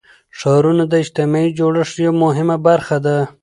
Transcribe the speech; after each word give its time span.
ښارونه 0.39 0.83
د 0.87 0.93
اجتماعي 1.03 1.49
جوړښت 1.59 1.95
یوه 2.05 2.17
مهمه 2.23 2.57
برخه 2.67 2.97
ده. 3.05 3.17